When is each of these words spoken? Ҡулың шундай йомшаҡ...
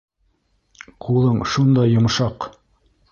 Ҡулың 1.07 1.37
шундай 1.57 1.93
йомшаҡ... 1.99 2.49